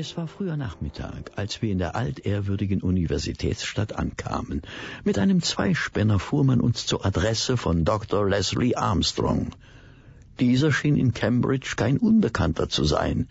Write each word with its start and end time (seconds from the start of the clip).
Es 0.00 0.16
war 0.16 0.28
früher 0.28 0.56
Nachmittag, 0.56 1.32
als 1.34 1.60
wir 1.60 1.72
in 1.72 1.78
der 1.78 1.96
altehrwürdigen 1.96 2.82
Universitätsstadt 2.82 3.96
ankamen. 3.96 4.62
Mit 5.02 5.18
einem 5.18 5.42
Zweispänner 5.42 6.20
fuhr 6.20 6.44
man 6.44 6.60
uns 6.60 6.86
zur 6.86 7.04
Adresse 7.04 7.56
von 7.56 7.84
Dr. 7.84 8.24
Leslie 8.24 8.76
Armstrong. 8.76 9.50
Dieser 10.38 10.70
schien 10.70 10.94
in 10.94 11.14
Cambridge 11.14 11.74
kein 11.76 11.98
Unbekannter 11.98 12.68
zu 12.68 12.84
sein, 12.84 13.28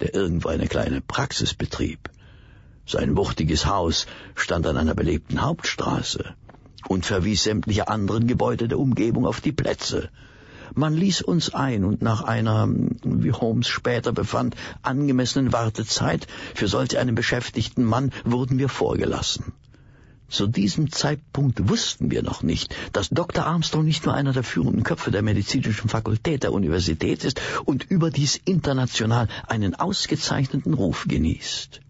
der 0.00 0.14
irgendwo 0.14 0.48
eine 0.48 0.68
kleine 0.68 1.02
Praxis 1.02 1.52
betrieb. 1.52 2.08
Sein 2.86 3.14
wuchtiges 3.14 3.66
Haus 3.66 4.06
stand 4.36 4.66
an 4.66 4.78
einer 4.78 4.94
belebten 4.94 5.42
Hauptstraße 5.42 6.34
und 6.88 7.04
verwies 7.04 7.42
sämtliche 7.42 7.88
anderen 7.88 8.26
Gebäude 8.26 8.68
der 8.68 8.78
Umgebung 8.78 9.26
auf 9.26 9.42
die 9.42 9.52
Plätze. 9.52 10.08
Man 10.74 10.94
ließ 10.94 11.22
uns 11.22 11.54
ein 11.54 11.84
und 11.84 12.02
nach 12.02 12.22
einer, 12.22 12.68
wie 12.68 13.32
Holmes 13.32 13.68
später 13.68 14.12
befand, 14.12 14.56
angemessenen 14.82 15.52
Wartezeit 15.52 16.26
für 16.54 16.68
solch 16.68 16.98
einen 16.98 17.14
beschäftigten 17.14 17.84
Mann 17.84 18.12
wurden 18.24 18.58
wir 18.58 18.68
vorgelassen. 18.68 19.52
Zu 20.28 20.48
diesem 20.48 20.90
Zeitpunkt 20.90 21.68
wussten 21.68 22.10
wir 22.10 22.22
noch 22.22 22.42
nicht, 22.42 22.74
dass 22.92 23.10
Dr. 23.10 23.46
Armstrong 23.46 23.84
nicht 23.84 24.04
nur 24.04 24.14
einer 24.14 24.32
der 24.32 24.42
führenden 24.42 24.82
Köpfe 24.82 25.12
der 25.12 25.22
medizinischen 25.22 25.88
Fakultät 25.88 26.42
der 26.42 26.52
Universität 26.52 27.24
ist 27.24 27.40
und 27.64 27.84
überdies 27.88 28.40
international 28.44 29.28
einen 29.46 29.76
ausgezeichneten 29.76 30.74
Ruf 30.74 31.06
genießt. 31.06 31.80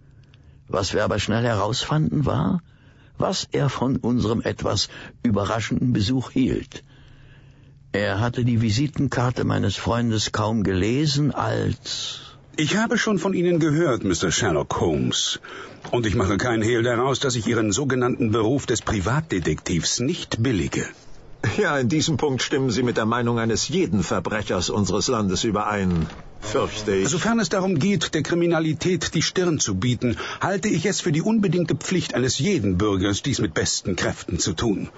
Was 0.69 0.93
wir 0.93 1.05
aber 1.05 1.19
schnell 1.19 1.45
herausfanden 1.45 2.27
war, 2.27 2.61
was 3.17 3.49
er 3.53 3.71
von 3.71 3.97
unserem 3.97 4.43
etwas 4.43 4.91
überraschenden 5.23 5.95
Besuch 5.95 6.31
hielt. 6.31 6.85
Er 7.97 8.21
hatte 8.21 8.45
die 8.45 8.61
Visitenkarte 8.61 9.45
meines 9.45 9.77
Freundes 9.77 10.31
kaum 10.31 10.65
gelesen, 10.65 11.31
als 11.35 12.21
ich 12.55 12.77
habe 12.77 12.99
schon 12.99 13.19
von 13.19 13.33
Ihnen 13.33 13.59
gehört, 13.59 14.05
Mr. 14.05 14.31
Sherlock 14.31 14.79
Holmes. 14.79 15.41
Und 15.93 16.05
ich 16.05 16.15
mache 16.15 16.37
keinen 16.37 16.63
Hehl 16.63 16.83
daraus, 16.83 17.21
dass 17.21 17.37
ich 17.37 17.47
Ihren 17.47 17.73
sogenannten 17.73 18.33
Beruf 18.33 18.67
des 18.67 18.83
Privatdetektivs 18.83 20.01
nicht 20.01 20.43
billige. 20.43 20.85
Ja, 21.57 21.79
in 21.79 21.89
diesem 21.89 22.19
Punkt 22.19 22.43
stimmen 22.43 22.69
Sie 22.69 22.83
mit 22.83 22.99
der 22.99 23.07
Meinung 23.07 23.39
eines 23.39 23.67
jeden 23.69 24.03
Verbrechers 24.03 24.69
unseres 24.69 25.09
Landes 25.09 25.45
überein, 25.45 26.07
fürchte 26.41 26.95
ich. 26.95 27.09
Sofern 27.09 27.41
es 27.41 27.49
darum 27.49 27.79
geht, 27.79 28.13
der 28.13 28.23
Kriminalität 28.23 29.15
die 29.15 29.23
Stirn 29.23 29.59
zu 29.59 29.75
bieten, 29.75 30.19
halte 30.43 30.69
ich 30.69 30.85
es 30.85 31.01
für 31.01 31.13
die 31.13 31.23
unbedingte 31.23 31.75
Pflicht 31.77 32.15
eines 32.15 32.39
jeden 32.39 32.77
Bürgers, 32.77 33.23
dies 33.23 33.39
mit 33.39 33.55
besten 33.55 33.97
Kräften 33.97 34.39
zu 34.39 34.53
tun. 34.53 34.91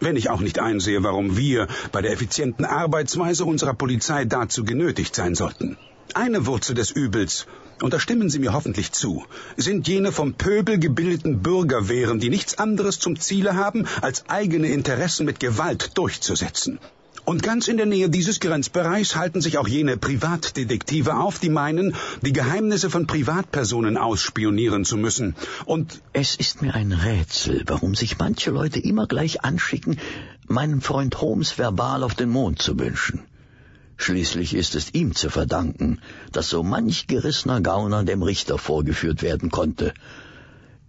Wenn 0.00 0.16
ich 0.16 0.30
auch 0.30 0.40
nicht 0.40 0.58
einsehe, 0.58 1.02
warum 1.02 1.36
wir 1.36 1.68
bei 1.92 2.02
der 2.02 2.12
effizienten 2.12 2.64
Arbeitsweise 2.64 3.44
unserer 3.44 3.74
Polizei 3.74 4.24
dazu 4.24 4.64
genötigt 4.64 5.14
sein 5.14 5.34
sollten. 5.34 5.76
Eine 6.14 6.46
Wurzel 6.46 6.74
des 6.74 6.90
Übels, 6.90 7.46
und 7.82 7.92
da 7.92 7.98
stimmen 7.98 8.30
Sie 8.30 8.38
mir 8.38 8.52
hoffentlich 8.52 8.92
zu, 8.92 9.24
sind 9.56 9.88
jene 9.88 10.12
vom 10.12 10.34
Pöbel 10.34 10.78
gebildeten 10.78 11.42
Bürgerwehren, 11.42 12.20
die 12.20 12.30
nichts 12.30 12.58
anderes 12.58 12.98
zum 12.98 13.18
Ziele 13.18 13.56
haben, 13.56 13.86
als 14.00 14.28
eigene 14.28 14.68
Interessen 14.68 15.26
mit 15.26 15.40
Gewalt 15.40 15.96
durchzusetzen. 15.98 16.78
Und 17.24 17.42
ganz 17.42 17.68
in 17.68 17.78
der 17.78 17.86
Nähe 17.86 18.10
dieses 18.10 18.38
Grenzbereichs 18.38 19.16
halten 19.16 19.40
sich 19.40 19.56
auch 19.56 19.66
jene 19.66 19.96
Privatdetektive 19.96 21.16
auf, 21.16 21.38
die 21.38 21.48
meinen, 21.48 21.94
die 22.20 22.34
Geheimnisse 22.34 22.90
von 22.90 23.06
Privatpersonen 23.06 23.96
ausspionieren 23.96 24.84
zu 24.84 24.98
müssen. 24.98 25.34
Und 25.64 26.02
es 26.12 26.36
ist 26.36 26.60
mir 26.60 26.74
ein 26.74 26.92
Rätsel, 26.92 27.62
warum 27.66 27.94
sich 27.94 28.18
manche 28.18 28.50
Leute 28.50 28.78
immer 28.78 29.06
gleich 29.06 29.42
anschicken, 29.42 29.98
meinem 30.48 30.82
Freund 30.82 31.18
Holmes 31.18 31.56
verbal 31.56 32.02
auf 32.02 32.14
den 32.14 32.28
Mond 32.28 32.60
zu 32.60 32.78
wünschen. 32.78 33.22
Schließlich 33.96 34.54
ist 34.54 34.74
es 34.74 34.92
ihm 34.92 35.14
zu 35.14 35.30
verdanken, 35.30 36.00
dass 36.30 36.50
so 36.50 36.62
manch 36.62 37.06
gerissener 37.06 37.62
Gauner 37.62 38.04
dem 38.04 38.22
Richter 38.22 38.58
vorgeführt 38.58 39.22
werden 39.22 39.50
konnte. 39.50 39.94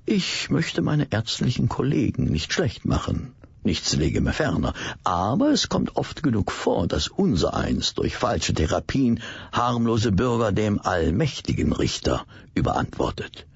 Ich 0.06 0.50
möchte 0.50 0.82
meine 0.82 1.08
ärztlichen 1.12 1.70
Kollegen 1.70 2.26
nicht 2.26 2.52
schlecht 2.52 2.84
machen. 2.84 3.34
Nichts 3.66 3.96
lege 3.96 4.22
mir 4.22 4.32
ferner, 4.32 4.76
aber 5.04 5.50
es 5.50 5.70
kommt 5.70 5.96
oft 5.96 6.22
genug 6.22 6.52
vor, 6.52 6.88
dass 6.88 7.08
unsereins 7.08 7.96
durch 7.96 8.16
falsche 8.16 8.54
Therapien 8.54 9.22
harmlose 9.52 10.12
Bürger 10.12 10.52
dem 10.52 10.80
allmächtigen 10.80 11.74
Richter 11.74 12.28
überantwortet. 12.54 13.48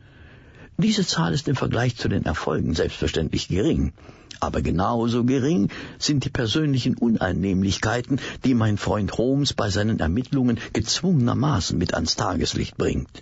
Diese 0.77 1.05
Zahl 1.05 1.35
ist 1.35 1.47
im 1.47 1.55
Vergleich 1.55 1.95
zu 1.95 2.09
den 2.09 2.25
Erfolgen 2.25 2.73
selbstverständlich 2.73 3.49
gering, 3.49 3.93
aber 4.39 4.63
genauso 4.63 5.25
gering 5.25 5.69
sind 5.99 6.25
die 6.25 6.31
persönlichen 6.31 6.95
Unannehmlichkeiten, 6.95 8.19
die 8.43 8.55
mein 8.55 8.79
Freund 8.79 9.13
Holmes 9.13 9.53
bei 9.53 9.69
seinen 9.69 9.99
Ermittlungen 9.99 10.59
gezwungenermaßen 10.73 11.77
mit 11.77 11.93
ans 11.93 12.15
Tageslicht 12.15 12.77
bringt. 12.77 13.21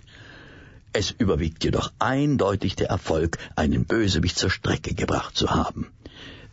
Es 0.94 1.10
überwiegt 1.10 1.64
jedoch 1.64 1.92
eindeutig 1.98 2.76
der 2.76 2.88
Erfolg, 2.88 3.36
einen 3.56 3.84
Bösewicht 3.84 4.38
zur 4.38 4.48
Strecke 4.48 4.94
gebracht 4.94 5.36
zu 5.36 5.50
haben. 5.50 5.88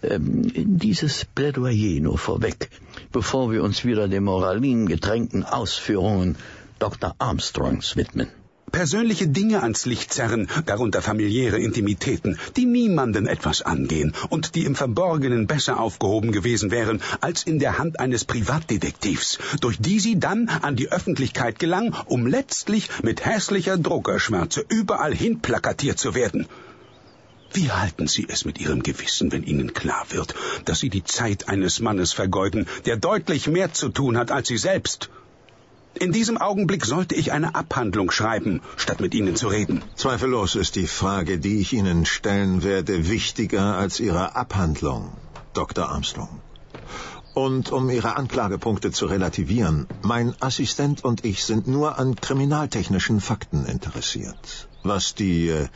Ähm, 0.02 0.52
dieses 0.78 1.26
Plädoyer 1.26 2.02
nur 2.02 2.18
vorweg, 2.18 2.70
bevor 3.12 3.52
wir 3.52 3.64
uns 3.64 3.86
wieder 3.86 4.08
den 4.08 4.26
moralingetränkten 4.26 5.44
Ausführungen 5.44 6.36
Dr. 6.80 7.16
Armstrongs 7.18 7.96
widmen. 7.96 8.28
Persönliche 8.72 9.28
Dinge 9.30 9.64
ans 9.64 9.86
Licht 9.86 10.12
zerren, 10.12 10.50
darunter 10.66 11.02
familiäre 11.02 11.60
Intimitäten, 11.60 12.38
die 12.58 12.66
niemanden 12.66 13.26
etwas 13.26 13.62
angehen 13.62 14.14
und 14.30 14.56
die 14.56 14.66
im 14.66 14.76
Verborgenen 14.76 15.48
besser 15.48 15.80
aufgehoben 15.80 16.34
gewesen 16.34 16.72
wären 16.72 17.02
als 17.22 17.44
in 17.44 17.60
der 17.60 17.78
Hand 17.78 18.02
eines 18.02 18.26
Privatdetektivs, 18.26 19.40
durch 19.62 19.78
die 19.80 20.02
sie 20.02 20.20
dann 20.20 20.50
an 20.50 20.76
die 20.76 20.92
Öffentlichkeit 20.92 21.58
gelangen, 21.58 21.96
um 22.08 22.28
letztlich 22.28 22.90
mit 23.02 23.26
hässlicher 23.26 23.78
Druckerschwärze 23.78 24.66
überall 24.68 25.16
hin 25.16 25.40
plakatiert 25.40 25.98
zu 25.98 26.14
werden. 26.14 26.48
Wie 27.56 27.72
halten 27.72 28.08
Sie 28.08 28.26
es 28.28 28.44
mit 28.44 28.60
Ihrem 28.60 28.84
Gewissen, 28.84 29.32
wenn 29.32 29.44
Ihnen 29.44 29.74
klar 29.74 30.06
wird, 30.10 30.36
dass 30.66 30.80
Sie 30.82 30.90
die 30.90 31.06
Zeit 31.06 31.48
eines 31.48 31.80
Mannes 31.80 32.12
vergeuden, 32.12 32.68
der 32.86 32.98
deutlich 32.98 33.48
mehr 33.48 33.72
zu 33.72 33.88
tun 33.88 34.18
hat 34.18 34.30
als 34.30 34.50
Sie 34.50 34.58
selbst? 34.58 35.10
In 35.94 36.12
diesem 36.12 36.38
Augenblick 36.38 36.84
sollte 36.86 37.16
ich 37.16 37.32
eine 37.32 37.56
Abhandlung 37.56 38.12
schreiben, 38.12 38.62
statt 38.76 39.00
mit 39.00 39.16
Ihnen 39.16 39.38
zu 39.38 39.48
reden. 39.48 39.82
Zweifellos 39.96 40.56
ist 40.56 40.76
die 40.76 40.86
Frage, 40.86 41.40
die 41.40 41.62
ich 41.62 41.72
Ihnen 41.72 42.06
stellen 42.06 42.62
werde, 42.64 43.08
wichtiger 43.08 43.78
als 43.78 44.02
Ihre 44.02 44.36
Abhandlung, 44.36 45.14
Dr. 45.54 45.88
Armstrong. 45.88 46.42
Und 47.36 47.72
um 47.72 47.90
Ihre 47.90 48.18
Anklagepunkte 48.18 48.92
zu 48.92 49.06
relativieren, 49.06 49.88
mein 50.02 50.36
Assistent 50.42 51.06
und 51.06 51.24
ich 51.24 51.46
sind 51.46 51.68
nur 51.68 51.98
an 52.00 52.16
kriminaltechnischen 52.16 53.22
Fakten 53.22 53.66
interessiert. 53.66 54.68
Was 54.84 55.16
die 55.16 55.48
äh, 55.48 55.68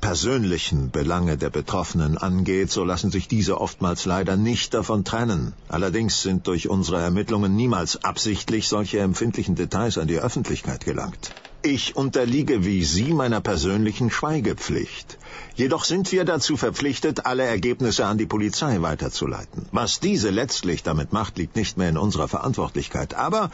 persönlichen 0.00 0.90
Belange 0.90 1.36
der 1.36 1.50
Betroffenen 1.50 2.16
angeht, 2.18 2.70
so 2.70 2.84
lassen 2.84 3.10
sich 3.10 3.28
diese 3.28 3.60
oftmals 3.60 4.04
leider 4.06 4.36
nicht 4.36 4.74
davon 4.74 5.04
trennen. 5.04 5.52
Allerdings 5.68 6.22
sind 6.22 6.46
durch 6.46 6.68
unsere 6.68 7.00
Ermittlungen 7.00 7.54
niemals 7.54 8.02
absichtlich 8.04 8.68
solche 8.68 9.00
empfindlichen 9.00 9.54
Details 9.54 9.98
an 9.98 10.08
die 10.08 10.18
Öffentlichkeit 10.18 10.84
gelangt. 10.84 11.32
Ich 11.62 11.94
unterliege 11.94 12.64
wie 12.64 12.84
Sie 12.84 13.12
meiner 13.12 13.42
persönlichen 13.42 14.10
Schweigepflicht. 14.10 15.18
Jedoch 15.54 15.84
sind 15.84 16.10
wir 16.10 16.24
dazu 16.24 16.56
verpflichtet, 16.56 17.26
alle 17.26 17.42
Ergebnisse 17.42 18.06
an 18.06 18.16
die 18.16 18.24
Polizei 18.24 18.80
weiterzuleiten. 18.80 19.66
Was 19.70 20.00
diese 20.00 20.30
letztlich 20.30 20.82
damit 20.82 21.12
macht, 21.12 21.36
liegt 21.36 21.56
nicht 21.56 21.76
mehr 21.76 21.90
in 21.90 21.98
unserer 21.98 22.28
Verantwortlichkeit. 22.28 23.12
Aber 23.12 23.50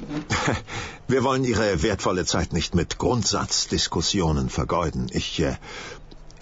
wir 1.08 1.24
wollen 1.24 1.44
Ihre 1.44 1.82
wertvolle 1.82 2.26
Zeit 2.26 2.52
nicht 2.52 2.74
mit 2.74 2.98
Grundsatzdiskussionen 2.98 4.50
vergeuden. 4.50 5.06
Ich, 5.10 5.40
äh, 5.40 5.56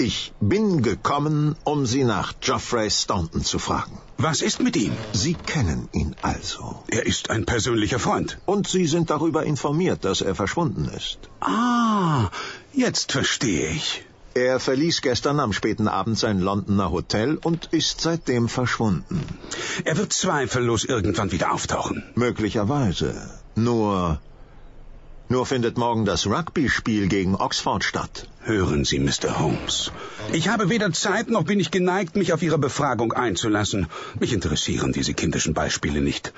ich 0.00 0.32
bin 0.40 0.82
gekommen, 0.82 1.56
um 1.64 1.86
Sie 1.86 2.04
nach 2.04 2.34
Geoffrey 2.40 2.90
Staunton 2.90 3.44
zu 3.44 3.58
fragen. 3.58 3.98
Was 4.16 4.42
ist 4.42 4.60
mit 4.60 4.76
ihm? 4.76 4.92
Sie 5.12 5.34
kennen 5.34 5.88
ihn 5.92 6.16
also. 6.22 6.82
Er 6.88 7.06
ist 7.06 7.30
ein 7.30 7.44
persönlicher 7.46 7.98
Freund. 7.98 8.38
Und 8.46 8.68
Sie 8.68 8.86
sind 8.86 9.10
darüber 9.10 9.44
informiert, 9.44 10.04
dass 10.04 10.20
er 10.20 10.34
verschwunden 10.34 10.86
ist. 10.86 11.18
Ah, 11.40 12.30
jetzt 12.72 13.12
verstehe 13.12 13.70
ich. 13.70 14.04
Er 14.34 14.60
verließ 14.60 15.02
gestern 15.02 15.40
am 15.40 15.52
späten 15.52 15.88
Abend 15.88 16.16
sein 16.18 16.38
Londoner 16.38 16.92
Hotel 16.92 17.38
und 17.42 17.66
ist 17.72 18.00
seitdem 18.00 18.48
verschwunden. 18.48 19.20
Er 19.84 19.96
wird 19.96 20.12
zweifellos 20.12 20.84
irgendwann 20.84 21.32
wieder 21.32 21.52
auftauchen. 21.52 22.04
Möglicherweise. 22.14 23.30
Nur 23.56 24.20
nur 25.30 25.44
findet 25.46 25.76
morgen 25.76 26.04
das 26.04 26.26
Rugby-Spiel 26.26 27.08
gegen 27.08 27.34
Oxford 27.34 27.84
statt. 27.84 28.28
Hören 28.40 28.84
Sie, 28.84 28.98
Mr. 28.98 29.38
Holmes. 29.38 29.92
Ich 30.32 30.48
habe 30.48 30.70
weder 30.70 30.90
Zeit 30.92 31.28
noch 31.28 31.44
bin 31.44 31.60
ich 31.60 31.70
geneigt, 31.70 32.16
mich 32.16 32.32
auf 32.32 32.42
Ihre 32.42 32.58
Befragung 32.58 33.12
einzulassen. 33.12 33.88
Mich 34.18 34.32
interessieren 34.32 34.92
diese 34.92 35.12
kindischen 35.12 35.52
Beispiele 35.52 36.00
nicht. 36.00 36.32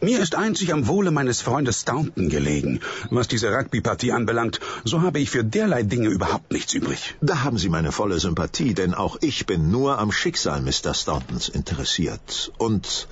Mir 0.00 0.20
ist 0.20 0.36
einzig 0.36 0.72
am 0.72 0.86
Wohle 0.86 1.10
meines 1.10 1.40
Freundes 1.40 1.80
Staunton 1.80 2.28
gelegen. 2.28 2.80
Was 3.10 3.26
diese 3.26 3.50
Rugby-Partie 3.50 4.12
anbelangt, 4.12 4.60
so 4.84 5.02
habe 5.02 5.18
ich 5.18 5.30
für 5.30 5.42
derlei 5.42 5.82
Dinge 5.82 6.08
überhaupt 6.08 6.52
nichts 6.52 6.72
übrig. 6.72 7.16
Da 7.20 7.42
haben 7.42 7.58
Sie 7.58 7.68
meine 7.68 7.90
volle 7.90 8.20
Sympathie, 8.20 8.74
denn 8.74 8.94
auch 8.94 9.16
ich 9.22 9.46
bin 9.46 9.70
nur 9.72 9.98
am 9.98 10.12
Schicksal 10.12 10.62
Mr. 10.62 10.94
Stauntons 10.94 11.48
interessiert. 11.48 12.52
Und 12.58 13.08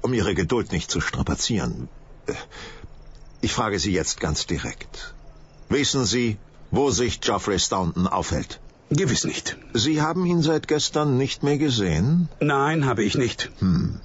um 0.00 0.14
Ihre 0.14 0.34
Geduld 0.34 0.70
nicht 0.70 0.92
zu 0.92 1.00
strapazieren. 1.00 1.88
Ich 3.40 3.52
frage 3.52 3.78
Sie 3.78 3.92
jetzt 3.92 4.20
ganz 4.20 4.46
direkt. 4.46 5.14
Wissen 5.68 6.04
Sie, 6.04 6.38
wo 6.70 6.90
sich 6.90 7.20
Geoffrey 7.20 7.58
Staunton 7.58 8.06
aufhält? 8.06 8.60
Gewiss 8.90 9.24
nicht. 9.24 9.56
Sie 9.74 10.00
haben 10.00 10.24
ihn 10.26 10.42
seit 10.42 10.68
gestern 10.68 11.16
nicht 11.18 11.42
mehr 11.42 11.58
gesehen? 11.58 12.28
Nein, 12.40 12.86
habe 12.86 13.02
ich 13.02 13.16
nicht. 13.16 13.50
Hm. 13.58 14.00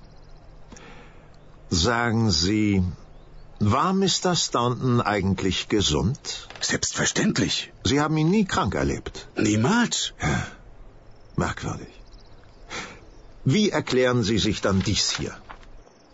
Sagen 1.70 2.32
Sie, 2.32 2.84
war 3.60 3.94
Mr. 3.94 4.36
Staunton 4.36 5.02
eigentlich 5.02 5.70
gesund? 5.70 6.48
Selbstverständlich. 6.62 7.72
Sie 7.84 8.02
haben 8.02 8.18
ihn 8.18 8.32
nie 8.32 8.46
krank 8.46 8.74
erlebt? 8.74 9.28
Niemals. 9.38 10.14
Ja, 10.22 10.48
merkwürdig. 11.36 11.94
Wie 13.46 13.70
erklären 13.70 14.24
Sie 14.24 14.40
sich 14.40 14.62
dann 14.62 14.82
dies 14.82 15.12
hier? 15.12 15.36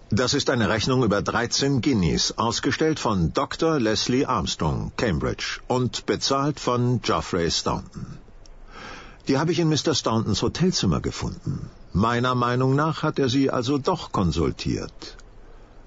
Das 0.10 0.34
ist 0.34 0.50
eine 0.50 0.70
Rechnung 0.70 1.04
über 1.04 1.22
13 1.22 1.82
Guineas, 1.82 2.38
ausgestellt 2.38 2.98
von 2.98 3.34
Dr. 3.34 3.78
Leslie 3.78 4.26
Armstrong, 4.26 4.94
Cambridge, 4.96 5.60
und 5.68 6.06
bezahlt 6.06 6.62
von 6.62 7.02
Geoffrey 7.02 7.52
Staunton. 7.52 8.18
Die 9.28 9.38
habe 9.38 9.52
ich 9.52 9.60
in 9.60 9.68
Mr. 9.68 9.94
Stauntons 9.94 10.42
Hotelzimmer 10.42 11.02
gefunden. 11.02 11.70
Meiner 11.92 12.36
Meinung 12.36 12.74
nach 12.74 13.04
hat 13.04 13.20
er 13.20 13.28
sie 13.28 13.50
also 13.52 13.78
doch 13.78 14.14
konsultiert. 14.14 15.18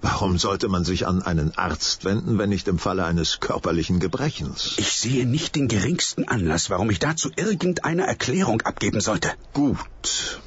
Warum 0.02 0.36
sollte 0.36 0.68
man 0.68 0.84
sich 0.84 1.06
an 1.06 1.22
einen 1.22 1.56
Arzt 1.56 2.04
wenden, 2.04 2.36
wenn 2.36 2.50
nicht 2.50 2.68
im 2.68 2.78
Falle 2.78 3.06
eines 3.06 3.40
körperlichen 3.40 4.00
Gebrechens? 4.00 4.74
Ich 4.76 4.92
sehe 4.92 5.24
nicht 5.24 5.56
den 5.56 5.68
geringsten 5.68 6.28
Anlass, 6.28 6.68
warum 6.68 6.90
ich 6.90 6.98
dazu 6.98 7.30
irgendeine 7.36 8.06
Erklärung 8.06 8.60
abgeben 8.62 9.00
sollte. 9.00 9.30
Gut. 9.54 10.40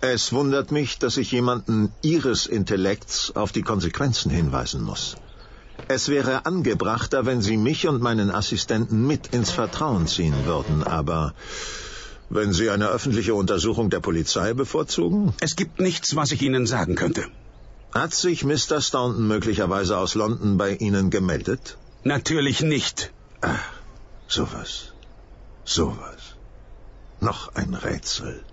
Es 0.00 0.32
wundert 0.32 0.70
mich, 0.70 0.98
dass 1.00 1.16
ich 1.16 1.32
jemanden 1.32 1.92
Ihres 2.02 2.46
Intellekts 2.46 3.34
auf 3.34 3.50
die 3.50 3.62
Konsequenzen 3.62 4.30
hinweisen 4.30 4.82
muss. 4.82 5.16
Es 5.88 6.08
wäre 6.08 6.46
angebrachter, 6.46 7.26
wenn 7.26 7.42
Sie 7.42 7.56
mich 7.56 7.88
und 7.88 8.00
meinen 8.00 8.30
Assistenten 8.30 9.06
mit 9.06 9.28
ins 9.28 9.50
Vertrauen 9.50 10.06
ziehen 10.06 10.44
würden, 10.44 10.84
aber 10.84 11.34
wenn 12.30 12.52
Sie 12.52 12.70
eine 12.70 12.88
öffentliche 12.88 13.34
Untersuchung 13.34 13.90
der 13.90 14.00
Polizei 14.00 14.52
bevorzugen? 14.54 15.34
Es 15.40 15.56
gibt 15.56 15.80
nichts, 15.80 16.14
was 16.14 16.30
ich 16.30 16.42
Ihnen 16.42 16.66
sagen 16.66 16.94
könnte. 16.94 17.26
Hat 17.92 18.14
sich 18.14 18.44
Mr. 18.44 18.80
Staunton 18.80 19.26
möglicherweise 19.26 19.96
aus 19.96 20.14
London 20.14 20.58
bei 20.58 20.74
Ihnen 20.74 21.10
gemeldet? 21.10 21.78
Natürlich 22.04 22.60
nicht. 22.60 23.10
Ach, 23.40 23.72
sowas. 24.28 24.92
Sowas. 25.64 26.36
Noch 27.20 27.54
ein 27.54 27.74
Rätsel. 27.74 28.44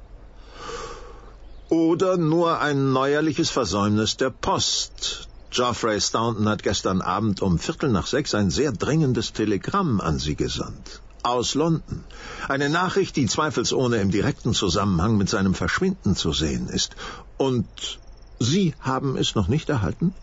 Oder 1.69 2.17
nur 2.17 2.59
ein 2.59 2.91
neuerliches 2.93 3.49
Versäumnis 3.49 4.17
der 4.17 4.29
Post. 4.29 5.27
Geoffrey 5.49 5.99
Staunton 5.99 6.47
hat 6.47 6.61
gestern 6.61 7.01
Abend 7.01 7.41
um 7.41 7.57
Viertel 7.57 7.89
nach 7.89 8.05
sechs 8.05 8.35
ein 8.35 8.51
sehr 8.51 8.71
dringendes 8.71 9.33
Telegramm 9.33 9.99
an 9.99 10.19
Sie 10.19 10.35
gesandt. 10.35 11.01
Aus 11.23 11.55
London. 11.55 12.05
Eine 12.47 12.69
Nachricht, 12.69 13.15
die 13.15 13.25
zweifelsohne 13.25 13.97
im 13.97 14.11
direkten 14.11 14.53
Zusammenhang 14.53 15.17
mit 15.17 15.27
seinem 15.27 15.55
Verschwinden 15.55 16.15
zu 16.15 16.33
sehen 16.33 16.67
ist. 16.67 16.95
Und 17.37 17.99
Sie 18.39 18.75
haben 18.79 19.17
es 19.17 19.33
noch 19.33 19.47
nicht 19.47 19.67
erhalten? 19.69 20.13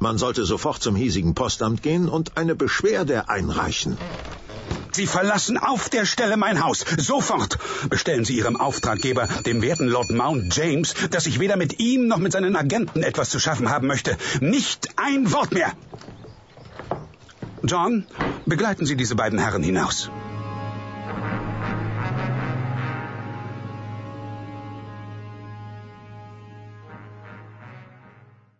Man 0.00 0.18
sollte 0.18 0.44
sofort 0.44 0.82
zum 0.82 0.96
hiesigen 0.96 1.34
Postamt 1.36 1.82
gehen 1.82 2.08
und 2.08 2.36
eine 2.36 2.56
Beschwerde 2.56 3.28
einreichen. 3.28 3.98
Sie 4.96 5.06
verlassen 5.06 5.58
auf 5.58 5.90
der 5.90 6.06
Stelle 6.06 6.38
mein 6.38 6.64
Haus. 6.64 6.84
Sofort. 6.96 7.58
Bestellen 7.90 8.24
Sie 8.24 8.34
Ihrem 8.36 8.56
Auftraggeber, 8.56 9.28
dem 9.44 9.60
werten 9.60 9.88
Lord 9.88 10.10
Mount 10.10 10.56
James, 10.56 10.94
dass 11.10 11.26
ich 11.26 11.38
weder 11.38 11.56
mit 11.56 11.78
ihm 11.78 12.06
noch 12.06 12.16
mit 12.16 12.32
seinen 12.32 12.56
Agenten 12.56 13.02
etwas 13.02 13.28
zu 13.28 13.38
schaffen 13.38 13.68
haben 13.68 13.86
möchte. 13.86 14.16
Nicht 14.40 14.88
ein 14.96 15.32
Wort 15.32 15.52
mehr. 15.52 15.72
John, 17.62 18.06
begleiten 18.46 18.86
Sie 18.86 18.96
diese 18.96 19.16
beiden 19.16 19.38
Herren 19.38 19.62
hinaus. 19.62 20.10